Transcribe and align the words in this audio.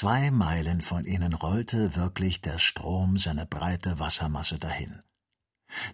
zwei 0.00 0.30
Meilen 0.30 0.80
von 0.80 1.04
ihnen 1.04 1.34
rollte 1.34 1.94
wirklich 1.94 2.40
der 2.40 2.58
Strom 2.58 3.18
seine 3.18 3.44
breite 3.44 3.98
Wassermasse 3.98 4.58
dahin. 4.58 5.02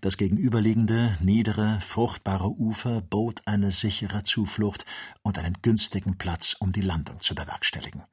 Das 0.01 0.17
gegenüberliegende, 0.17 1.19
niedere, 1.19 1.81
fruchtbare 1.81 2.49
Ufer 2.49 3.01
bot 3.01 3.43
eine 3.47 3.73
sichere 3.73 4.23
Zuflucht 4.23 4.87
und 5.23 5.39
einen 5.39 5.59
günstigen 5.61 6.19
Platz, 6.19 6.55
um 6.61 6.71
die 6.71 6.83
Landung 6.83 7.19
zu 7.19 7.35
bewerkstelligen. 7.35 8.05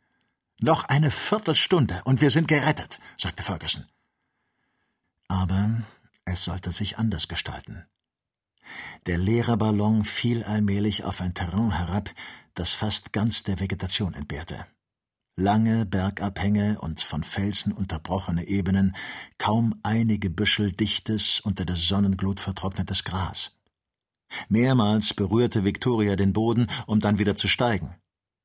Noch 0.59 0.85
eine 0.85 1.11
Viertelstunde 1.11 2.02
und 2.05 2.21
wir 2.21 2.32
sind 2.32 2.48
gerettet, 2.48 3.00
sagte 3.16 3.44
Ferguson. 3.44 3.86
Aber 5.28 5.84
es 6.25 6.44
sollte 6.44 6.71
sich 6.71 6.98
anders 6.98 7.28
gestalten. 7.28 7.86
Der 9.05 9.20
leere 9.20 9.57
Ballon 9.57 10.05
fiel 10.05 10.44
allmählich 10.44 11.04
auf 11.04 11.21
ein 11.21 11.36
Terrain 11.36 11.70
herab, 11.70 12.10
das 12.55 12.73
fast 12.73 13.14
ganz 13.14 13.44
der 13.44 13.60
Vegetation 13.60 14.16
entbehrte. 14.16 14.66
Lange 15.36 15.88
Bergabhänge 15.88 16.79
und 16.79 17.02
von 17.02 17.23
Felsen 17.23 17.73
unterbrochene 17.73 18.46
Ebenen, 18.47 18.96
kaum 19.39 19.79
einige 19.82 20.29
Büschel 20.29 20.71
dichtes, 20.71 21.39
unter 21.39 21.65
der 21.65 21.75
Sonnenglut 21.75 22.39
vertrocknetes 22.39 23.04
Gras. 23.04 23.57
Mehrmals 24.47 25.15
berührte 25.15 25.64
Victoria 25.64 26.15
den 26.15 26.33
Boden, 26.33 26.68
um 26.86 27.00
dann 27.00 27.18
wieder 27.18 27.36
zu 27.36 27.47
steigen. 27.47 27.96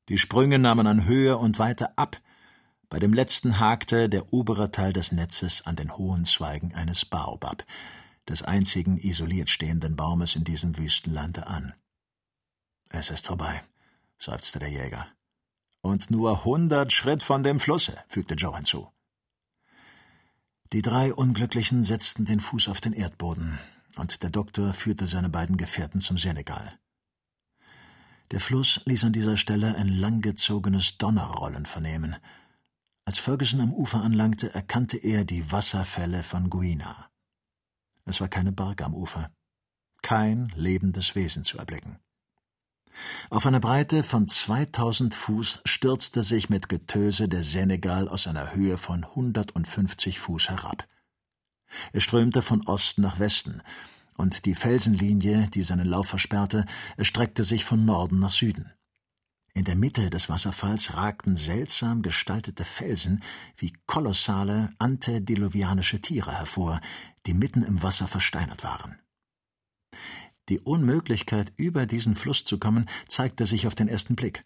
Die 0.09 0.17
Sprünge 0.17 0.59
nahmen 0.59 0.87
an 0.87 1.05
Höhe 1.05 1.37
und 1.37 1.59
Weite 1.59 1.99
ab. 1.99 2.23
Bei 2.89 2.99
dem 2.99 3.13
letzten 3.13 3.61
hakte 3.61 4.09
der 4.09 4.33
obere 4.33 4.71
Teil 4.71 4.95
des 4.95 5.13
Netzes 5.13 5.67
an 5.67 5.77
den 5.77 5.95
hohen 5.99 6.25
Zweigen 6.25 6.75
eines 6.75 7.05
Baobab, 7.05 7.67
des 8.27 8.43
einzigen 8.43 8.97
isoliert 8.97 9.51
stehenden 9.51 9.95
Baumes 9.95 10.37
in 10.37 10.45
diesem 10.45 10.79
Wüstenlande, 10.79 11.47
an. 11.47 11.75
Es 12.89 13.11
ist 13.11 13.27
vorbei, 13.27 13.63
seufzte 14.19 14.59
der 14.59 14.71
Jäger. 14.71 15.07
Und 15.83 16.11
nur 16.11 16.45
hundert 16.45 16.93
Schritt 16.93 17.23
von 17.23 17.43
dem 17.43 17.61
Flusse, 17.61 17.99
fügte 18.09 18.35
Joe 18.35 18.57
hinzu. 18.57 18.93
Die 20.73 20.83
drei 20.83 21.15
Unglücklichen 21.15 21.83
setzten 21.83 22.27
den 22.27 22.41
Fuß 22.41 22.69
auf 22.69 22.81
den 22.81 22.93
Erdboden, 22.93 23.59
und 23.97 24.23
der 24.23 24.31
Doktor 24.31 24.75
führte 24.75 25.07
seine 25.07 25.31
beiden 25.31 25.57
Gefährten 25.57 26.01
zum 26.01 26.19
Senegal. 26.19 26.79
Der 28.31 28.41
Fluss 28.41 28.83
ließ 28.85 29.05
an 29.05 29.13
dieser 29.13 29.39
Stelle 29.39 29.77
ein 29.77 29.89
langgezogenes 29.89 30.99
Donnerrollen 30.99 31.65
vernehmen. 31.65 32.17
Als 33.07 33.19
Ferguson 33.19 33.63
am 33.63 33.73
Ufer 33.73 34.03
anlangte, 34.03 34.53
erkannte 34.53 34.99
er 34.99 35.25
die 35.25 35.51
Wasserfälle 35.51 36.23
von 36.23 36.51
Guina. 36.51 37.09
Es 38.05 38.21
war 38.21 38.29
keine 38.29 38.53
Barke 38.53 38.85
am 38.85 38.95
Ufer, 38.95 39.31
kein 40.03 40.53
lebendes 40.55 41.15
Wesen 41.15 41.45
zu 41.45 41.57
erblicken. 41.57 41.99
Auf 43.31 43.47
einer 43.47 43.61
Breite 43.61 44.03
von 44.03 44.27
2000 44.29 45.15
Fuß 45.15 45.61
stürzte 45.65 46.23
sich 46.23 46.49
mit 46.49 46.69
Getöse 46.69 47.29
der 47.29 47.43
Senegal 47.43 48.09
aus 48.09 48.27
einer 48.27 48.55
Höhe 48.55 48.79
von 48.79 49.05
150 49.05 50.19
Fuß 50.19 50.49
herab. 50.51 50.87
Es 51.93 52.03
strömte 52.05 52.43
von 52.43 52.67
Osten 52.67 53.03
nach 53.03 53.19
Westen, 53.19 53.63
und 54.17 54.47
die 54.47 54.55
Felsenlinie, 54.55 55.49
die 55.49 55.63
seinen 55.63 55.87
Lauf 55.87 56.09
versperrte, 56.09 56.65
streckte 57.01 57.45
sich 57.45 57.65
von 57.65 57.85
Norden 57.85 58.19
nach 58.19 58.33
Süden. 58.33 58.73
In 59.55 59.65
der 59.65 59.77
Mitte 59.77 60.11
des 60.11 60.29
Wasserfalls 60.29 60.95
ragten 60.95 61.37
seltsam 61.37 62.03
gestaltete 62.03 62.65
Felsen 62.65 63.23
wie 63.57 63.73
kolossale 63.87 64.71
antediluvianische 64.79 66.01
Tiere 66.01 66.33
hervor, 66.33 66.81
die 67.27 67.35
mitten 67.35 67.63
im 67.63 67.83
Wasser 67.83 68.07
versteinert 68.07 68.63
waren. 68.63 68.99
Die 70.49 70.61
Unmöglichkeit, 70.61 71.53
über 71.57 71.87
diesen 71.87 72.17
Fluss 72.17 72.45
zu 72.45 72.59
kommen, 72.59 72.89
zeigte 73.07 73.47
sich 73.47 73.67
auf 73.67 73.75
den 73.75 73.89
ersten 73.89 74.17
Blick. 74.17 74.45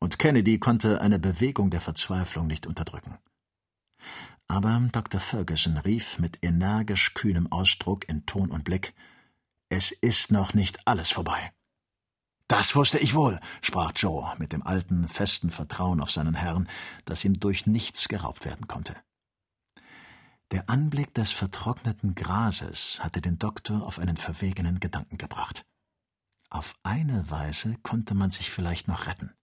Und 0.00 0.18
Kennedy 0.18 0.58
konnte 0.58 1.00
eine 1.00 1.18
Bewegung 1.18 1.70
der 1.70 1.80
Verzweiflung 1.80 2.46
nicht 2.46 2.66
unterdrücken. 2.66 3.18
Aber 4.46 4.80
Dr. 4.92 5.20
Ferguson 5.20 5.76
rief 5.76 6.18
mit 6.18 6.38
energisch 6.42 7.14
kühnem 7.14 7.50
Ausdruck 7.52 8.08
in 8.08 8.24
Ton 8.26 8.50
und 8.50 8.64
Blick 8.64 8.94
Es 9.68 9.90
ist 9.90 10.32
noch 10.32 10.54
nicht 10.54 10.86
alles 10.86 11.10
vorbei. 11.10 11.52
Das 12.48 12.74
wusste 12.74 12.98
ich 12.98 13.14
wohl, 13.14 13.40
sprach 13.60 13.92
Joe 13.94 14.34
mit 14.38 14.52
dem 14.54 14.62
alten, 14.62 15.06
festen 15.06 15.50
Vertrauen 15.50 16.00
auf 16.00 16.10
seinen 16.10 16.34
Herrn, 16.34 16.66
das 17.04 17.24
ihm 17.24 17.38
durch 17.38 17.66
nichts 17.66 18.08
geraubt 18.08 18.46
werden 18.46 18.66
konnte. 18.66 18.96
Der 20.50 20.70
Anblick 20.70 21.12
des 21.14 21.30
vertrockneten 21.30 22.14
Grases 22.14 23.00
hatte 23.00 23.20
den 23.20 23.38
Doktor 23.38 23.82
auf 23.82 23.98
einen 23.98 24.16
verwegenen 24.16 24.80
Gedanken 24.80 25.18
gebracht. 25.18 25.66
Auf 26.48 26.74
eine 26.82 27.30
Weise 27.30 27.76
konnte 27.82 28.14
man 28.14 28.30
sich 28.30 28.50
vielleicht 28.50 28.88
noch 28.88 29.06
retten. 29.06 29.34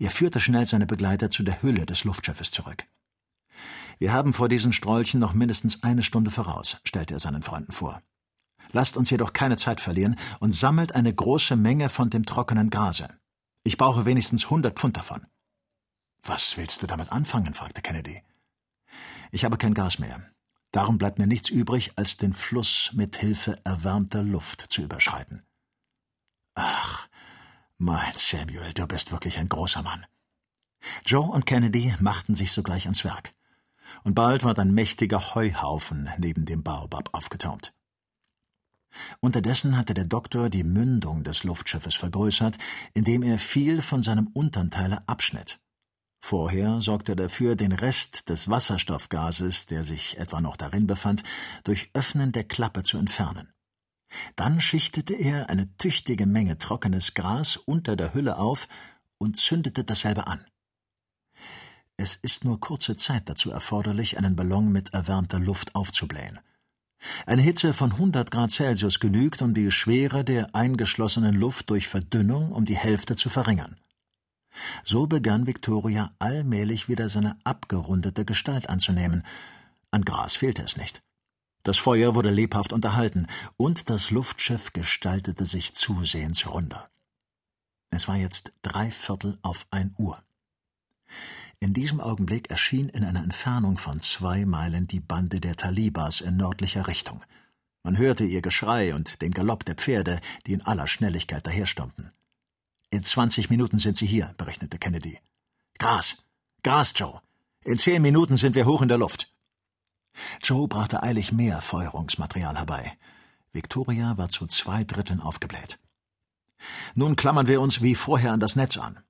Er 0.00 0.10
führte 0.10 0.40
schnell 0.40 0.66
seine 0.66 0.86
Begleiter 0.86 1.30
zu 1.30 1.44
der 1.44 1.62
Hülle 1.62 1.86
des 1.86 2.02
Luftschiffes 2.02 2.50
zurück. 2.50 2.86
Wir 3.98 4.12
haben 4.12 4.32
vor 4.32 4.48
diesen 4.48 4.72
Strolchen 4.72 5.20
noch 5.20 5.32
mindestens 5.32 5.84
eine 5.84 6.02
Stunde 6.02 6.32
voraus, 6.32 6.80
stellte 6.84 7.14
er 7.14 7.20
seinen 7.20 7.44
Freunden 7.44 7.72
vor. 7.72 8.02
Lasst 8.72 8.96
uns 8.96 9.10
jedoch 9.10 9.32
keine 9.32 9.56
Zeit 9.56 9.80
verlieren 9.80 10.16
und 10.40 10.56
sammelt 10.56 10.96
eine 10.96 11.14
große 11.14 11.54
Menge 11.54 11.88
von 11.88 12.10
dem 12.10 12.26
trockenen 12.26 12.70
Grase. 12.70 13.08
Ich 13.62 13.78
brauche 13.78 14.04
wenigstens 14.04 14.50
hundert 14.50 14.80
Pfund 14.80 14.96
davon. 14.96 15.24
Was 16.24 16.56
willst 16.56 16.82
du 16.82 16.88
damit 16.88 17.12
anfangen? 17.12 17.54
fragte 17.54 17.82
Kennedy. 17.82 18.22
Ich 19.34 19.44
habe 19.44 19.58
kein 19.58 19.74
Gas 19.74 19.98
mehr. 19.98 20.22
Darum 20.70 20.96
bleibt 20.96 21.18
mir 21.18 21.26
nichts 21.26 21.50
übrig, 21.50 21.90
als 21.96 22.16
den 22.16 22.34
Fluss 22.34 22.92
mit 22.94 23.16
Hilfe 23.16 23.58
erwärmter 23.64 24.22
Luft 24.22 24.60
zu 24.68 24.80
überschreiten. 24.80 25.42
Ach, 26.54 27.08
mein 27.76 28.12
Samuel, 28.14 28.72
du 28.74 28.86
bist 28.86 29.10
wirklich 29.10 29.38
ein 29.38 29.48
großer 29.48 29.82
Mann. 29.82 30.06
Joe 31.04 31.28
und 31.28 31.46
Kennedy 31.46 31.92
machten 31.98 32.36
sich 32.36 32.52
sogleich 32.52 32.84
ans 32.84 33.02
Werk. 33.02 33.34
Und 34.04 34.14
bald 34.14 34.44
ward 34.44 34.60
ein 34.60 34.72
mächtiger 34.72 35.34
Heuhaufen 35.34 36.08
neben 36.18 36.46
dem 36.46 36.62
Baobab 36.62 37.08
aufgetürmt. 37.10 37.74
Unterdessen 39.18 39.76
hatte 39.76 39.94
der 39.94 40.04
Doktor 40.04 40.48
die 40.48 40.62
Mündung 40.62 41.24
des 41.24 41.42
Luftschiffes 41.42 41.96
vergrößert, 41.96 42.56
indem 42.92 43.24
er 43.24 43.40
viel 43.40 43.82
von 43.82 44.04
seinem 44.04 44.28
untern 44.28 44.70
Teile 44.70 45.02
abschnitt. 45.08 45.58
Vorher 46.26 46.80
sorgte 46.80 47.12
er 47.12 47.16
dafür, 47.16 47.54
den 47.54 47.72
Rest 47.72 48.30
des 48.30 48.48
Wasserstoffgases, 48.48 49.66
der 49.66 49.84
sich 49.84 50.16
etwa 50.16 50.40
noch 50.40 50.56
darin 50.56 50.86
befand, 50.86 51.22
durch 51.64 51.90
Öffnen 51.92 52.32
der 52.32 52.44
Klappe 52.44 52.82
zu 52.82 52.96
entfernen. 52.96 53.52
Dann 54.34 54.58
schichtete 54.58 55.12
er 55.12 55.50
eine 55.50 55.76
tüchtige 55.76 56.24
Menge 56.24 56.56
trockenes 56.56 57.12
Gras 57.12 57.58
unter 57.58 57.94
der 57.94 58.14
Hülle 58.14 58.38
auf 58.38 58.68
und 59.18 59.36
zündete 59.36 59.84
dasselbe 59.84 60.26
an. 60.26 60.40
Es 61.98 62.14
ist 62.14 62.42
nur 62.42 62.58
kurze 62.58 62.96
Zeit 62.96 63.28
dazu 63.28 63.50
erforderlich, 63.50 64.16
einen 64.16 64.34
Ballon 64.34 64.72
mit 64.72 64.94
erwärmter 64.94 65.40
Luft 65.40 65.74
aufzublähen. 65.74 66.40
Eine 67.26 67.42
Hitze 67.42 67.74
von 67.74 67.92
100 67.92 68.30
Grad 68.30 68.50
Celsius 68.50 68.98
genügt, 68.98 69.42
um 69.42 69.52
die 69.52 69.70
Schwere 69.70 70.24
der 70.24 70.54
eingeschlossenen 70.54 71.34
Luft 71.34 71.68
durch 71.68 71.86
Verdünnung 71.86 72.50
um 72.50 72.64
die 72.64 72.78
Hälfte 72.78 73.14
zu 73.14 73.28
verringern. 73.28 73.76
So 74.84 75.06
begann 75.06 75.46
Victoria 75.46 76.12
allmählich 76.18 76.88
wieder 76.88 77.08
seine 77.08 77.36
abgerundete 77.44 78.24
Gestalt 78.24 78.68
anzunehmen. 78.68 79.22
An 79.90 80.04
Gras 80.04 80.36
fehlte 80.36 80.62
es 80.62 80.76
nicht. 80.76 81.02
Das 81.62 81.78
Feuer 81.78 82.14
wurde 82.14 82.30
lebhaft 82.30 82.72
unterhalten, 82.72 83.26
und 83.56 83.88
das 83.88 84.10
Luftschiff 84.10 84.72
gestaltete 84.72 85.44
sich 85.46 85.74
zusehends 85.74 86.46
runder. 86.46 86.90
Es 87.90 88.06
war 88.08 88.16
jetzt 88.16 88.52
drei 88.62 88.90
Viertel 88.90 89.38
auf 89.42 89.66
ein 89.70 89.94
Uhr. 89.96 90.22
In 91.60 91.72
diesem 91.72 92.00
Augenblick 92.00 92.50
erschien 92.50 92.90
in 92.90 93.04
einer 93.04 93.22
Entfernung 93.22 93.78
von 93.78 94.00
zwei 94.00 94.44
Meilen 94.44 94.86
die 94.86 95.00
Bande 95.00 95.40
der 95.40 95.56
Talibas 95.56 96.20
in 96.20 96.36
nördlicher 96.36 96.86
Richtung. 96.86 97.22
Man 97.82 97.96
hörte 97.96 98.24
ihr 98.24 98.42
Geschrei 98.42 98.94
und 98.94 99.22
den 99.22 99.32
Galopp 99.32 99.64
der 99.64 99.74
Pferde, 99.74 100.20
die 100.46 100.52
in 100.52 100.62
aller 100.62 100.86
Schnelligkeit 100.86 101.46
daherstürmten. 101.46 102.12
In 102.94 103.02
zwanzig 103.02 103.50
Minuten 103.50 103.80
sind 103.80 103.96
Sie 103.96 104.06
hier, 104.06 104.36
berechnete 104.36 104.78
Kennedy. 104.78 105.18
Gras! 105.80 106.24
Gras, 106.62 106.92
Joe! 106.94 107.20
In 107.64 107.76
zehn 107.76 108.00
Minuten 108.00 108.36
sind 108.36 108.54
wir 108.54 108.66
hoch 108.66 108.82
in 108.82 108.88
der 108.88 108.98
Luft. 108.98 109.34
Joe 110.40 110.68
brachte 110.68 111.02
eilig 111.02 111.32
mehr 111.32 111.60
Feuerungsmaterial 111.60 112.56
herbei. 112.56 112.96
Victoria 113.50 114.16
war 114.16 114.28
zu 114.28 114.46
zwei 114.46 114.84
Dritteln 114.84 115.20
aufgebläht. 115.20 115.80
Nun 116.94 117.16
klammern 117.16 117.48
wir 117.48 117.60
uns 117.60 117.82
wie 117.82 117.96
vorher 117.96 118.30
an 118.30 118.38
das 118.38 118.54
Netz 118.54 118.76
an. 118.76 119.00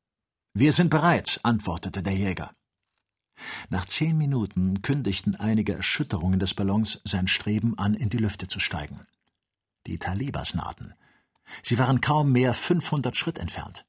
Wir 0.54 0.72
sind 0.72 0.88
bereit, 0.88 1.40
antwortete 1.42 2.02
der 2.02 2.14
Jäger. 2.14 2.52
Nach 3.68 3.84
zehn 3.84 4.16
Minuten 4.16 4.80
kündigten 4.80 5.36
einige 5.36 5.74
Erschütterungen 5.74 6.40
des 6.40 6.54
Ballons 6.54 7.02
sein 7.04 7.28
Streben 7.28 7.78
an, 7.78 7.92
in 7.92 8.08
die 8.08 8.16
Lüfte 8.16 8.48
zu 8.48 8.60
steigen. 8.60 9.06
Die 9.86 9.98
Talibas 9.98 10.54
nahten. 10.54 10.94
Sie 11.62 11.78
waren 11.78 12.00
kaum 12.00 12.32
mehr 12.32 12.54
500 12.54 13.16
Schritt 13.16 13.38
entfernt. 13.38 13.84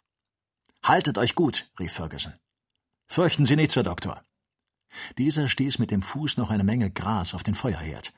Haltet 0.83 1.17
euch 1.17 1.35
gut, 1.35 1.69
rief 1.79 1.93
Ferguson. 1.93 2.33
Fürchten 3.07 3.45
Sie 3.45 3.55
nichts, 3.55 3.75
Herr 3.75 3.83
Doktor. 3.83 4.23
Dieser 5.17 5.47
stieß 5.47 5.79
mit 5.79 5.91
dem 5.91 6.01
Fuß 6.01 6.37
noch 6.37 6.49
eine 6.49 6.63
Menge 6.63 6.91
Gras 6.91 7.33
auf 7.33 7.43
den 7.43 7.55
Feuerherd. 7.55 8.13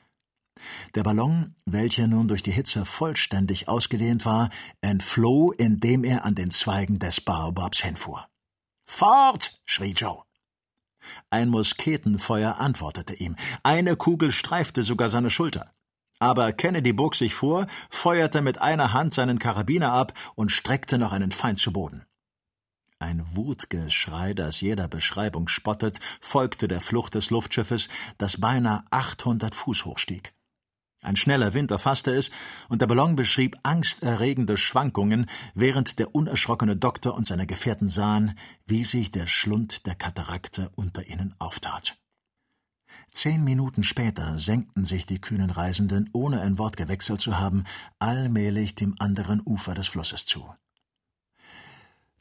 Der 0.94 1.02
Ballon, 1.02 1.54
welcher 1.64 2.06
nun 2.06 2.28
durch 2.28 2.42
die 2.42 2.50
Hitze 2.50 2.84
vollständig 2.84 3.68
ausgedehnt 3.68 4.24
war, 4.24 4.50
entfloh, 4.80 5.52
indem 5.52 6.04
er 6.04 6.24
an 6.24 6.34
den 6.34 6.50
Zweigen 6.50 6.98
des 6.98 7.20
Baobabs 7.20 7.82
hinfuhr. 7.82 8.28
Fort! 8.86 9.60
schrie 9.64 9.92
Joe. 9.92 10.22
Ein 11.30 11.48
Musketenfeuer 11.48 12.58
antwortete 12.58 13.14
ihm. 13.14 13.36
Eine 13.62 13.96
Kugel 13.96 14.32
streifte 14.32 14.82
sogar 14.82 15.08
seine 15.08 15.30
Schulter. 15.30 15.72
Aber 16.18 16.52
Kennedy 16.52 16.92
bog 16.92 17.14
sich 17.14 17.34
vor, 17.34 17.66
feuerte 17.90 18.42
mit 18.42 18.60
einer 18.60 18.92
Hand 18.92 19.12
seinen 19.12 19.38
Karabiner 19.38 19.92
ab 19.92 20.12
und 20.34 20.50
streckte 20.50 20.98
noch 20.98 21.12
einen 21.12 21.32
Feind 21.32 21.58
zu 21.58 21.72
Boden. 21.72 22.04
Ein 23.00 23.24
Wutgeschrei, 23.36 24.34
das 24.34 24.60
jeder 24.60 24.88
Beschreibung 24.88 25.46
spottet, 25.46 26.00
folgte 26.20 26.66
der 26.66 26.80
Flucht 26.80 27.14
des 27.14 27.30
Luftschiffes, 27.30 27.88
das 28.18 28.40
beinahe 28.40 28.82
800 28.90 29.54
Fuß 29.54 29.84
hoch 29.84 29.98
stieg. 29.98 30.34
Ein 31.00 31.14
schneller 31.14 31.54
Wind 31.54 31.70
erfasste 31.70 32.12
es, 32.12 32.32
und 32.68 32.82
der 32.82 32.88
Ballon 32.88 33.14
beschrieb 33.14 33.56
angsterregende 33.62 34.56
Schwankungen, 34.56 35.26
während 35.54 36.00
der 36.00 36.12
unerschrockene 36.12 36.76
Doktor 36.76 37.14
und 37.14 37.24
seine 37.24 37.46
Gefährten 37.46 37.88
sahen, 37.88 38.36
wie 38.66 38.82
sich 38.82 39.12
der 39.12 39.28
Schlund 39.28 39.86
der 39.86 39.94
Katarakte 39.94 40.70
unter 40.74 41.06
ihnen 41.06 41.32
auftat. 41.38 41.96
Zehn 43.18 43.42
Minuten 43.42 43.82
später 43.82 44.38
senkten 44.38 44.84
sich 44.84 45.04
die 45.04 45.18
kühnen 45.18 45.50
Reisenden, 45.50 46.08
ohne 46.12 46.40
ein 46.40 46.56
Wort 46.56 46.76
gewechselt 46.76 47.20
zu 47.20 47.36
haben, 47.36 47.64
allmählich 47.98 48.76
dem 48.76 48.94
anderen 49.00 49.42
Ufer 49.44 49.74
des 49.74 49.88
Flusses 49.88 50.24
zu. 50.24 50.54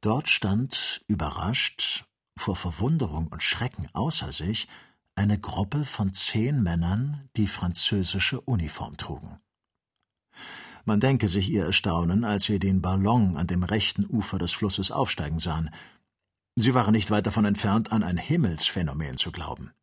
Dort 0.02 0.28
stand, 0.28 1.06
überrascht, 1.08 2.06
vor 2.36 2.56
Verwunderung 2.56 3.28
und 3.28 3.44
Schrecken 3.44 3.88
außer 3.94 4.32
sich, 4.32 4.68
eine 5.14 5.38
Gruppe 5.38 5.86
von 5.86 6.14
zehn 6.14 6.64
Männern, 6.64 7.30
die 7.36 7.48
französische 7.48 8.42
Uniform 8.42 8.98
trugen. 8.98 9.38
Man 10.84 11.00
denke 11.00 11.30
sich 11.30 11.48
ihr 11.52 11.66
Erstaunen, 11.66 12.24
als 12.24 12.46
sie 12.46 12.58
den 12.58 12.82
Ballon 12.82 13.38
an 13.38 13.46
dem 13.46 13.62
rechten 13.62 14.04
Ufer 14.10 14.40
des 14.40 14.52
Flusses 14.54 14.90
aufsteigen 14.90 15.38
sahen. 15.38 15.70
Sie 16.56 16.74
waren 16.74 16.94
nicht 16.94 17.12
weit 17.12 17.28
davon 17.28 17.46
entfernt, 17.46 17.92
an 17.92 18.02
ein 18.02 18.18
Himmelsphänomen 18.18 19.18
zu 19.18 19.32
glauben. 19.32 19.74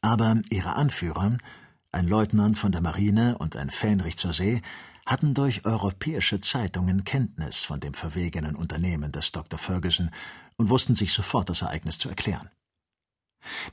Aber 0.00 0.40
ihre 0.50 0.74
Anführer, 0.74 1.38
ein 1.92 2.08
Leutnant 2.08 2.58
von 2.58 2.72
der 2.72 2.80
Marine 2.80 3.38
und 3.38 3.56
ein 3.56 3.70
Fähnrich 3.70 4.16
zur 4.16 4.32
See, 4.32 4.62
hatten 5.04 5.34
durch 5.34 5.64
europäische 5.64 6.40
Zeitungen 6.40 7.04
Kenntnis 7.04 7.64
von 7.64 7.80
dem 7.80 7.94
verwegenen 7.94 8.56
Unternehmen 8.56 9.12
des 9.12 9.32
Dr. 9.32 9.58
Ferguson 9.58 10.10
und 10.56 10.70
wussten 10.70 10.94
sich 10.94 11.12
sofort 11.12 11.48
das 11.48 11.62
Ereignis 11.62 11.98
zu 11.98 12.08
erklären. 12.08 12.50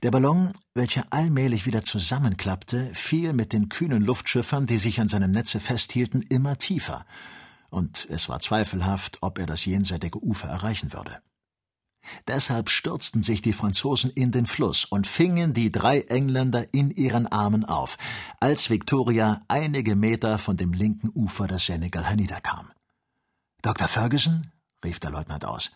Der 0.02 0.10
Ballon, 0.10 0.54
welcher 0.74 1.06
allmählich 1.12 1.68
wieder 1.68 1.84
zusammenklappte, 1.84 2.90
fiel 2.96 3.34
mit 3.34 3.54
den 3.54 3.70
kühnen 3.70 4.02
Luftschiffern, 4.02 4.66
die 4.66 4.80
sich 4.80 5.00
an 5.00 5.08
seinem 5.08 5.30
Netze 5.30 5.60
festhielten, 5.60 6.24
immer 6.24 6.58
tiefer, 6.58 7.06
und 7.70 8.08
es 8.10 8.30
war 8.30 8.40
zweifelhaft, 8.40 9.20
ob 9.22 9.38
er 9.38 9.46
das 9.46 9.66
jenseitige 9.66 10.24
Ufer 10.24 10.48
erreichen 10.48 10.92
würde. 10.92 11.22
Deshalb 12.28 12.70
stürzten 12.70 13.24
sich 13.24 13.42
die 13.42 13.54
Franzosen 13.54 14.10
in 14.10 14.32
den 14.32 14.46
Fluss 14.46 14.86
und 14.86 15.08
fingen 15.08 15.54
die 15.54 15.72
drei 15.72 16.02
Engländer 16.02 16.74
in 16.74 16.92
ihren 16.92 17.28
Armen 17.28 17.66
auf, 17.66 17.98
als 18.40 18.70
Victoria 18.70 19.40
einige 19.48 19.96
Meter 19.96 20.38
von 20.38 20.58
dem 20.58 20.74
linken 20.74 21.12
Ufer 21.14 21.48
des 21.48 21.66
Senegal 21.66 22.06
herniederkam. 22.06 22.72
Dr. 23.62 23.88
Ferguson? 23.88 24.52
rief 24.84 25.00
der 25.00 25.12
Leutnant 25.12 25.46
aus. 25.46 25.72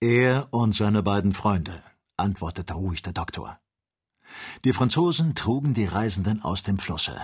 Er 0.00 0.48
und 0.52 0.74
seine 0.74 1.02
beiden 1.02 1.32
Freunde, 1.32 1.82
antwortete 2.16 2.74
ruhig 2.74 3.02
der 3.02 3.14
Doktor. 3.14 3.58
Die 4.64 4.72
Franzosen 4.72 5.34
trugen 5.34 5.74
die 5.74 5.84
Reisenden 5.84 6.42
aus 6.42 6.62
dem 6.62 6.78
Flusse, 6.78 7.16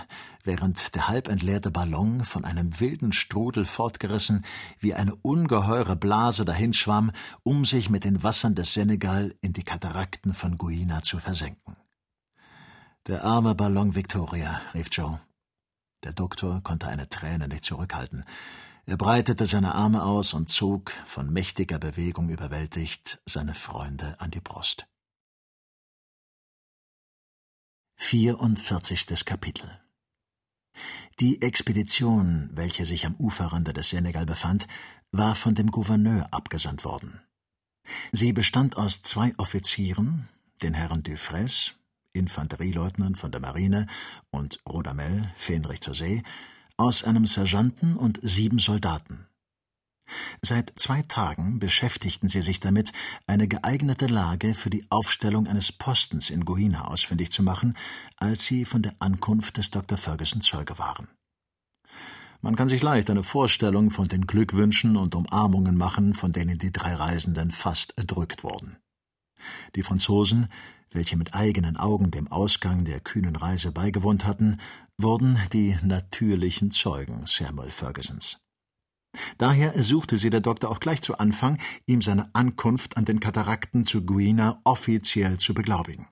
während 0.43 0.95
der 0.95 1.07
halb 1.07 1.27
entleerte 1.27 1.71
Ballon 1.71 2.25
von 2.25 2.45
einem 2.45 2.79
wilden 2.79 3.13
Strudel 3.13 3.65
fortgerissen 3.65 4.45
wie 4.79 4.93
eine 4.93 5.15
ungeheure 5.15 5.95
Blase 5.95 6.45
dahinschwamm, 6.45 7.11
um 7.43 7.65
sich 7.65 7.89
mit 7.89 8.03
den 8.03 8.23
Wassern 8.23 8.55
des 8.55 8.73
Senegal 8.73 9.35
in 9.41 9.53
die 9.53 9.63
Katarakten 9.63 10.33
von 10.33 10.57
Guina 10.57 11.01
zu 11.03 11.19
versenken. 11.19 11.75
Der 13.07 13.23
arme 13.23 13.55
Ballon 13.55 13.95
Victoria, 13.95 14.61
rief 14.73 14.89
Joe. 14.91 15.19
Der 16.03 16.13
Doktor 16.13 16.61
konnte 16.61 16.87
eine 16.87 17.09
Träne 17.09 17.47
nicht 17.47 17.63
zurückhalten. 17.63 18.25
Er 18.85 18.97
breitete 18.97 19.45
seine 19.45 19.75
Arme 19.75 20.03
aus 20.03 20.33
und 20.33 20.49
zog, 20.49 20.91
von 21.05 21.31
mächtiger 21.31 21.79
Bewegung 21.79 22.29
überwältigt, 22.29 23.21
seine 23.25 23.53
Freunde 23.53 24.19
an 24.19 24.31
die 24.31 24.39
Brust. 24.39 24.87
44. 28.03 29.23
Kapitel 29.25 29.79
Die 31.19 31.41
Expedition, 31.43 32.49
welche 32.51 32.83
sich 32.83 33.05
am 33.05 33.15
Uferrande 33.19 33.73
des 33.73 33.89
Senegal 33.89 34.25
befand, 34.25 34.67
war 35.11 35.35
von 35.35 35.53
dem 35.53 35.69
Gouverneur 35.71 36.27
abgesandt 36.31 36.83
worden. 36.83 37.21
Sie 38.11 38.33
bestand 38.33 38.75
aus 38.75 39.03
zwei 39.03 39.33
Offizieren, 39.37 40.27
den 40.63 40.73
Herren 40.73 41.03
Dufresne, 41.03 41.75
Infanterieleutnant 42.11 43.17
von 43.19 43.31
der 43.31 43.39
Marine, 43.39 43.85
und 44.31 44.59
Rodamel, 44.67 45.31
Fähnrich 45.37 45.79
zur 45.79 45.93
See, 45.93 46.23
aus 46.77 47.03
einem 47.03 47.27
Sergeanten 47.27 47.95
und 47.95 48.19
sieben 48.23 48.57
Soldaten. 48.57 49.27
Seit 50.41 50.73
zwei 50.77 51.01
Tagen 51.03 51.59
beschäftigten 51.59 52.27
sie 52.27 52.41
sich 52.41 52.59
damit, 52.59 52.91
eine 53.27 53.47
geeignete 53.47 54.07
Lage 54.07 54.53
für 54.53 54.69
die 54.69 54.85
Aufstellung 54.89 55.47
eines 55.47 55.71
Postens 55.71 56.29
in 56.29 56.45
Guina 56.45 56.85
ausfindig 56.85 57.31
zu 57.31 57.43
machen, 57.43 57.75
als 58.17 58.45
sie 58.45 58.65
von 58.65 58.81
der 58.81 58.95
Ankunft 58.99 59.57
des 59.57 59.71
Dr. 59.71 59.97
Ferguson 59.97 60.41
Zeuge 60.41 60.77
waren. 60.79 61.07
Man 62.41 62.55
kann 62.55 62.67
sich 62.67 62.81
leicht 62.81 63.09
eine 63.11 63.23
Vorstellung 63.23 63.91
von 63.91 64.07
den 64.07 64.25
Glückwünschen 64.25 64.97
und 64.97 65.13
Umarmungen 65.13 65.77
machen, 65.77 66.15
von 66.15 66.31
denen 66.31 66.57
die 66.57 66.71
drei 66.71 66.95
Reisenden 66.95 67.51
fast 67.51 67.93
erdrückt 67.97 68.43
wurden. 68.43 68.77
Die 69.75 69.83
Franzosen, 69.83 70.47
welche 70.89 71.17
mit 71.17 71.35
eigenen 71.35 71.77
Augen 71.77 72.09
dem 72.09 72.27
Ausgang 72.27 72.83
der 72.83 72.99
kühnen 72.99 73.35
Reise 73.35 73.71
beigewohnt 73.71 74.25
hatten, 74.25 74.57
wurden 74.97 75.37
die 75.53 75.77
natürlichen 75.83 76.71
Zeugen 76.71 77.25
Samuel 77.27 77.71
Fergusons. 77.71 78.39
Daher 79.41 79.73
ersuchte 79.73 80.19
sie 80.19 80.29
der 80.29 80.39
Doktor 80.39 80.69
auch 80.69 80.79
gleich 80.79 81.01
zu 81.01 81.17
Anfang, 81.17 81.57
ihm 81.87 82.03
seine 82.03 82.29
Ankunft 82.35 82.95
an 82.95 83.05
den 83.05 83.19
Katarakten 83.19 83.85
zu 83.85 84.05
Guina 84.05 84.61
offiziell 84.65 85.39
zu 85.39 85.55
beglaubigen. 85.55 86.07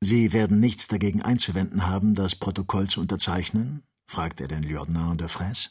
Sie 0.00 0.32
werden 0.32 0.58
nichts 0.58 0.88
dagegen 0.88 1.22
einzuwenden 1.22 1.86
haben, 1.86 2.16
das 2.16 2.34
Protokoll 2.34 2.88
zu 2.88 3.00
unterzeichnen? 3.00 3.84
fragte 4.08 4.42
er 4.42 4.48
den 4.48 4.64
Lieutenant 4.64 5.20
de 5.20 5.28
Fraisse. 5.28 5.70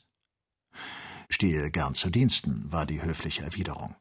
Stehe 1.30 1.72
gern 1.72 1.94
zu 1.94 2.10
Diensten, 2.10 2.72
war 2.72 2.86
die 2.86 3.02
höfliche 3.02 3.44
Erwiderung. 3.44 3.98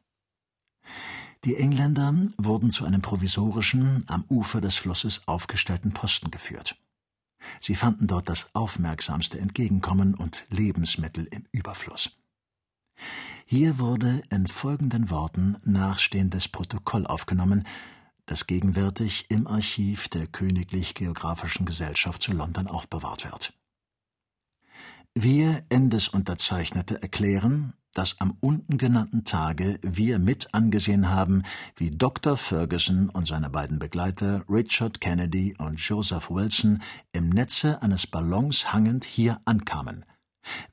Die 1.43 1.57
Engländer 1.57 2.13
wurden 2.37 2.71
zu 2.71 2.85
einem 2.85 3.01
provisorischen, 3.01 4.05
am 4.07 4.23
Ufer 4.29 4.61
des 4.61 4.77
Flusses 4.77 5.27
aufgestellten 5.27 5.91
Posten 5.91 6.31
geführt. 6.31 6.77
Sie 7.59 7.75
fanden 7.75 8.07
dort 8.07 8.29
das 8.29 8.55
aufmerksamste 8.55 9.41
Entgegenkommen 9.41 10.13
und 10.13 10.45
Lebensmittel 10.49 11.27
im 11.31 11.45
Überfluss. 11.51 12.18
Hier 13.45 13.79
wurde 13.79 14.21
in 14.29 14.47
folgenden 14.47 15.09
Worten 15.09 15.57
nachstehendes 15.65 16.47
Protokoll 16.47 17.07
aufgenommen, 17.07 17.65
das 18.25 18.45
gegenwärtig 18.45 19.25
im 19.29 19.47
Archiv 19.47 20.07
der 20.07 20.27
Königlich 20.27 20.93
Geographischen 20.93 21.65
Gesellschaft 21.65 22.21
zu 22.21 22.31
London 22.31 22.67
aufbewahrt 22.67 23.25
wird. 23.25 23.53
Wir 25.15 25.63
Endesunterzeichnete 25.69 27.01
erklären, 27.01 27.73
dass 27.93 28.21
am 28.21 28.37
unten 28.39 28.77
genannten 28.77 29.23
Tage 29.23 29.79
wir 29.81 30.19
mit 30.19 30.53
angesehen 30.53 31.09
haben, 31.09 31.43
wie 31.75 31.89
Dr. 31.89 32.37
Ferguson 32.37 33.09
und 33.09 33.27
seine 33.27 33.49
beiden 33.49 33.79
Begleiter 33.79 34.43
Richard 34.47 35.01
Kennedy 35.01 35.55
und 35.57 35.79
Joseph 35.79 36.29
Wilson 36.29 36.81
im 37.11 37.29
Netze 37.29 37.81
eines 37.81 38.05
Ballons 38.07 38.71
hangend 38.71 39.05
hier 39.05 39.41
ankamen, 39.45 40.05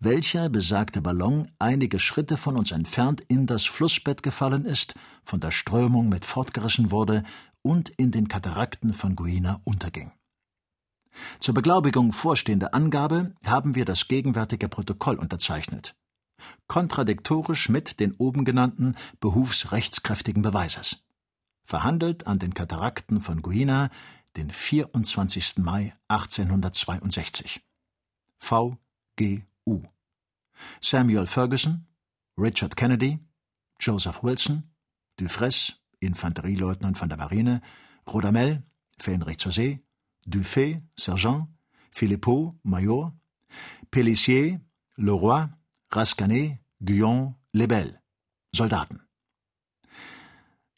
welcher 0.00 0.48
besagte 0.48 1.00
Ballon 1.02 1.50
einige 1.58 1.98
Schritte 1.98 2.36
von 2.36 2.56
uns 2.56 2.70
entfernt 2.70 3.22
in 3.28 3.46
das 3.46 3.64
Flussbett 3.64 4.22
gefallen 4.22 4.64
ist, 4.64 4.94
von 5.24 5.40
der 5.40 5.50
Strömung 5.50 6.08
mit 6.08 6.24
fortgerissen 6.24 6.90
wurde 6.90 7.22
und 7.62 7.88
in 7.90 8.10
den 8.10 8.28
Katarakten 8.28 8.92
von 8.92 9.16
Guina 9.16 9.60
unterging. 9.64 10.12
Zur 11.40 11.54
Beglaubigung 11.54 12.12
vorstehender 12.12 12.74
Angabe 12.74 13.34
haben 13.44 13.74
wir 13.74 13.84
das 13.84 14.08
gegenwärtige 14.08 14.68
Protokoll 14.68 15.16
unterzeichnet 15.16 15.94
kontradiktorisch 16.68 17.68
mit 17.68 18.00
den 18.00 18.12
oben 18.12 18.44
genannten 18.44 18.96
behufs 19.20 19.72
rechtskräftigen 19.72 20.42
Beweises. 20.42 21.02
Verhandelt 21.64 22.26
an 22.26 22.38
den 22.38 22.54
Katarakten 22.54 23.20
von 23.20 23.42
Guina, 23.42 23.90
den 24.36 24.50
24. 24.50 25.58
Mai 25.58 25.94
1862. 26.08 27.62
V. 28.38 28.76
G. 29.16 29.42
U. 29.66 29.82
Samuel 30.80 31.26
Ferguson, 31.26 31.86
Richard 32.38 32.76
Kennedy, 32.76 33.18
Joseph 33.80 34.22
Wilson, 34.22 34.70
Dufresne, 35.16 35.76
Infanterieleutnant 36.00 36.98
von 36.98 37.08
der 37.08 37.18
Marine, 37.18 37.60
Rodamel, 38.06 38.62
Fähnrich 38.98 39.38
zur 39.38 39.52
See, 39.52 39.82
Dufay, 40.26 40.82
Sergeant, 40.98 41.48
Philippot, 41.90 42.54
Major, 42.62 43.12
Pellissier, 43.90 44.60
Leroy, 44.96 45.46
Rascanet, 45.90 46.58
Guyon, 46.80 47.34
Lebel, 47.52 48.00
Soldaten. 48.54 49.00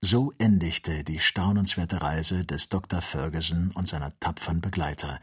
So 0.01 0.33
endigte 0.39 1.03
die 1.03 1.19
staunenswerte 1.19 2.01
Reise 2.01 2.45
des 2.45 2.69
Dr. 2.69 3.03
Ferguson 3.03 3.73
und 3.73 3.89
seiner 3.89 4.19
tapfern 4.21 4.61
Begleiter, 4.61 5.21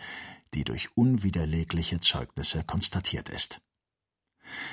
die 0.54 0.64
durch 0.64 0.96
unwiderlegliche 0.96 2.00
Zeugnisse 2.00 2.64
konstatiert 2.64 3.30
ist. 3.30 3.62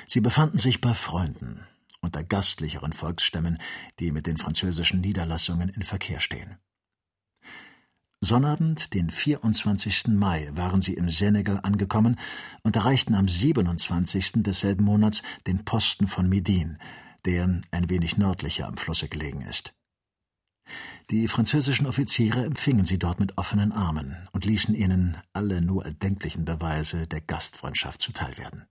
Sie 0.06 0.20
befanden 0.20 0.58
sich 0.58 0.80
bei 0.80 0.94
Freunden, 0.94 1.66
unter 2.00 2.22
gastlicheren 2.22 2.92
Volksstämmen, 2.92 3.58
die 3.98 4.12
mit 4.12 4.26
den 4.26 4.36
französischen 4.36 5.00
Niederlassungen 5.00 5.68
in 5.68 5.82
Verkehr 5.82 6.20
stehen. 6.20 6.58
Sonnabend, 8.20 8.94
den 8.94 9.10
24. 9.10 10.08
Mai, 10.08 10.50
waren 10.54 10.80
sie 10.80 10.94
im 10.94 11.10
Senegal 11.10 11.58
angekommen 11.62 12.20
und 12.62 12.76
erreichten 12.76 13.16
am 13.16 13.26
27. 13.26 14.44
desselben 14.44 14.84
Monats 14.84 15.22
den 15.48 15.64
Posten 15.64 16.06
von 16.06 16.28
Medin, 16.28 16.78
der 17.24 17.60
ein 17.72 17.90
wenig 17.90 18.18
nördlicher 18.18 18.68
am 18.68 18.76
Flusse 18.76 19.08
gelegen 19.08 19.40
ist. 19.42 19.74
Die 21.10 21.28
französischen 21.28 21.86
Offiziere 21.86 22.44
empfingen 22.44 22.86
sie 22.86 22.98
dort 22.98 23.20
mit 23.20 23.36
offenen 23.36 23.72
Armen 23.72 24.16
und 24.32 24.44
ließen 24.44 24.74
ihnen 24.74 25.18
alle 25.32 25.60
nur 25.60 25.84
erdenklichen 25.84 26.44
Beweise 26.44 27.06
der 27.06 27.20
Gastfreundschaft 27.20 28.00
zuteilwerden. 28.00 28.66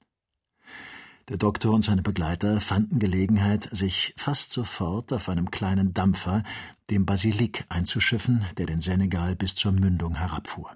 Der 1.29 1.38
Doktor 1.38 1.74
und 1.74 1.83
seine 1.83 2.01
Begleiter 2.01 2.60
fanden 2.60 3.00
Gelegenheit, 3.00 3.69
sich 3.71 4.13
fast 4.17 4.51
sofort 4.51 5.13
auf 5.13 5.29
einem 5.29 5.51
kleinen 5.51 5.93
Dampfer, 5.93 6.43
dem 6.89 7.05
Basilik, 7.05 7.63
einzuschiffen, 7.69 8.45
der 8.57 8.65
den 8.65 8.81
Senegal 8.81 9.36
bis 9.36 9.55
zur 9.55 9.71
Mündung 9.71 10.15
herabfuhr. 10.15 10.75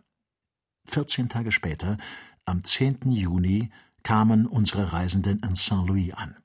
Vierzehn 0.85 1.29
Tage 1.29 1.51
später, 1.51 1.97
am 2.45 2.63
10. 2.63 3.11
Juni, 3.11 3.69
kamen 4.03 4.45
unsere 4.45 4.93
Reisenden 4.93 5.39
in 5.39 5.55
Saint-Louis 5.55 6.13
an, 6.13 6.37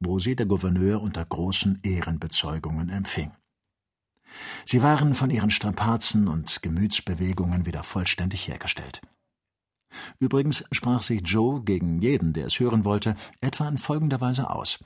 wo 0.00 0.18
sie 0.18 0.34
der 0.34 0.46
Gouverneur 0.46 1.00
unter 1.00 1.24
großen 1.24 1.78
Ehrenbezeugungen 1.82 2.88
empfing. 2.88 3.30
Sie 4.64 4.82
waren 4.82 5.14
von 5.14 5.30
ihren 5.30 5.50
Strapazen 5.50 6.28
und 6.28 6.62
Gemütsbewegungen 6.62 7.66
wieder 7.66 7.82
vollständig 7.82 8.48
hergestellt. 8.48 9.00
Übrigens 10.18 10.64
sprach 10.72 11.02
sich 11.02 11.22
Joe 11.24 11.62
gegen 11.62 12.00
jeden, 12.02 12.32
der 12.32 12.46
es 12.46 12.58
hören 12.58 12.84
wollte, 12.84 13.16
etwa 13.40 13.68
in 13.68 13.78
folgender 13.78 14.20
Weise 14.20 14.50
aus. 14.50 14.78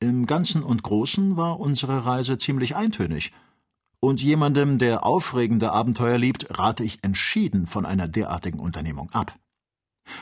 Im 0.00 0.26
Ganzen 0.26 0.62
und 0.62 0.82
Großen 0.82 1.36
war 1.36 1.60
unsere 1.60 2.04
Reise 2.04 2.38
ziemlich 2.38 2.74
eintönig, 2.74 3.32
und 4.00 4.22
jemandem, 4.22 4.78
der 4.78 5.04
aufregende 5.04 5.72
Abenteuer 5.72 6.18
liebt, 6.18 6.56
rate 6.56 6.84
ich 6.84 7.02
entschieden 7.02 7.66
von 7.66 7.84
einer 7.84 8.06
derartigen 8.06 8.60
Unternehmung 8.60 9.10
ab. 9.10 9.36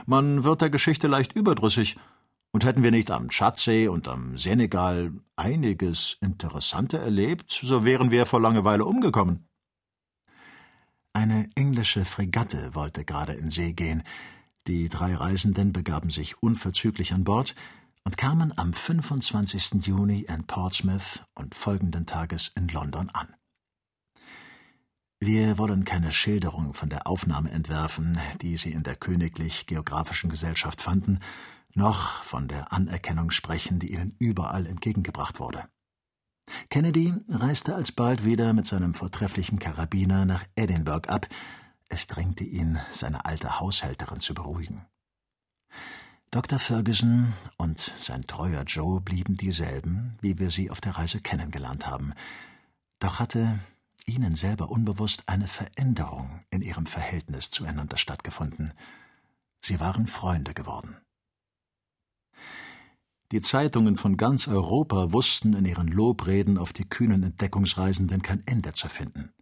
Man 0.07 0.45
wird 0.45 0.63
der 0.63 0.71
Geschichte 0.71 1.09
leicht 1.09 1.35
überdrüssig, 1.35 1.97
und 2.57 2.65
hätten 2.65 2.83
wir 2.83 2.91
nicht 2.91 3.11
am 3.11 3.29
Tschadsee 3.29 3.87
und 3.89 4.09
am 4.09 4.39
Senegal 4.39 5.13
einiges 5.37 6.17
Interessante 6.23 6.97
erlebt, 6.97 7.61
so 7.63 7.85
wären 7.85 8.11
wir 8.11 8.25
vor 8.25 8.41
Langeweile 8.41 8.87
umgekommen. 8.87 9.47
Eine 11.13 11.51
englische 11.55 12.07
Fregatte 12.07 12.75
wollte 12.75 13.05
gerade 13.05 13.35
in 13.35 13.51
See 13.51 13.75
gehen. 13.75 14.05
Die 14.69 14.89
drei 14.89 15.15
Reisenden 15.15 15.75
begaben 15.75 16.09
sich 16.09 16.43
unverzüglich 16.43 17.13
an 17.13 17.25
Bord 17.25 17.55
und 18.05 18.17
kamen 18.17 18.57
am 18.57 18.73
25. 18.73 19.85
Juni 19.87 20.21
in 20.21 20.47
Portsmouth 20.47 21.27
und 21.35 21.55
folgenden 21.55 22.07
Tages 22.07 22.53
in 22.57 22.69
London 22.69 23.11
an. 23.11 23.35
Wir 25.21 25.59
wollen 25.59 25.85
keine 25.85 26.11
Schilderung 26.11 26.73
von 26.73 26.89
der 26.89 27.07
Aufnahme 27.07 27.51
entwerfen, 27.51 28.19
die 28.41 28.57
sie 28.57 28.73
in 28.73 28.83
der 28.83 28.97
Königlich 28.97 29.67
Geographischen 29.67 30.31
Gesellschaft 30.31 30.81
fanden, 30.81 31.21
noch 31.77 32.23
von 32.23 32.49
der 32.49 32.73
Anerkennung 32.73 33.31
sprechen, 33.31 33.79
die 33.79 33.93
ihnen 33.93 34.15
überall 34.19 34.67
entgegengebracht 34.67 35.41
wurde. 35.41 35.69
Kennedy 36.71 37.13
reiste 37.29 37.75
alsbald 37.75 38.25
wieder 38.25 38.53
mit 38.53 38.67
seinem 38.67 38.95
vortrefflichen 38.95 39.59
Karabiner 39.59 40.25
nach 40.25 40.45
Edinburgh 40.55 41.09
ab. 41.09 41.27
Es 41.89 42.07
drängte 42.07 42.45
ihn, 42.45 42.79
seine 42.93 43.25
alte 43.25 43.61
Haushälterin 43.61 44.21
zu 44.21 44.35
beruhigen. 44.35 44.87
Dr. 46.31 46.59
Ferguson 46.59 47.35
und 47.57 47.93
sein 47.99 48.27
treuer 48.27 48.65
Joe 48.65 49.01
blieben 49.01 49.37
dieselben, 49.37 50.17
wie 50.21 50.39
wir 50.39 50.51
sie 50.51 50.71
auf 50.71 50.81
der 50.81 50.99
Reise 50.99 51.21
kennengelernt 51.21 51.87
haben. 51.87 52.13
Doch 52.99 53.19
hatte 53.21 53.61
ihnen 54.07 54.35
selber 54.35 54.71
unbewusst 54.71 55.29
eine 55.29 55.47
Veränderung 55.47 56.41
in 56.51 56.63
ihrem 56.63 56.87
Verhältnis 56.87 57.51
zueinander 57.51 57.97
stattgefunden. 57.97 58.73
Sie 59.61 59.81
waren 59.81 60.07
Freunde 60.07 60.55
geworden. 60.55 60.97
Die 63.33 63.41
Zeitungen 63.41 63.97
von 63.97 64.17
ganz 64.17 64.47
Europa 64.47 65.13
wussten 65.13 65.55
in 65.55 65.65
ihren 65.65 65.89
Lobreden 65.89 66.59
auf 66.59 66.73
die 66.73 66.89
kühnen 66.89 67.25
Entdeckungsreisenden 67.25 68.23
kein 68.23 68.47
Ende 68.47 68.73
zu 68.73 68.89
finden. 68.89 69.33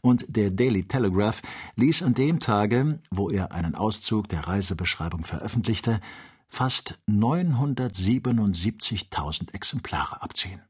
Und 0.00 0.24
der 0.28 0.50
Daily 0.50 0.88
Telegraph 0.88 1.42
ließ 1.76 2.02
an 2.02 2.14
dem 2.14 2.40
Tage, 2.40 3.02
wo 3.10 3.28
er 3.30 3.52
einen 3.52 3.74
Auszug 3.74 4.28
der 4.28 4.48
Reisebeschreibung 4.48 5.24
veröffentlichte, 5.24 6.00
fast 6.48 7.00
977.000 7.08 9.54
Exemplare 9.54 10.22
abziehen. 10.22 10.62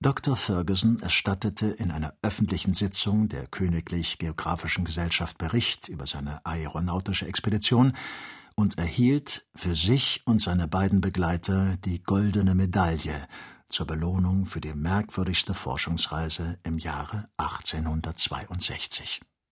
Dr. 0.00 0.36
Ferguson 0.36 1.00
erstattete 1.00 1.66
in 1.66 1.90
einer 1.90 2.14
öffentlichen 2.22 2.72
Sitzung 2.72 3.28
der 3.28 3.48
Königlich 3.48 4.18
Geographischen 4.18 4.84
Gesellschaft 4.84 5.38
Bericht 5.38 5.88
über 5.88 6.06
seine 6.06 6.46
aeronautische 6.46 7.26
Expedition, 7.26 7.94
und 8.58 8.76
erhielt 8.76 9.46
für 9.54 9.76
sich 9.76 10.22
und 10.24 10.42
seine 10.42 10.66
beiden 10.66 11.00
Begleiter 11.00 11.76
die 11.84 12.02
Goldene 12.02 12.56
Medaille 12.56 13.28
zur 13.68 13.86
Belohnung 13.86 14.46
für 14.46 14.60
die 14.60 14.74
merkwürdigste 14.74 15.54
Forschungsreise 15.54 16.58
im 16.64 16.76
Jahre 16.76 17.28
1862 17.36 19.20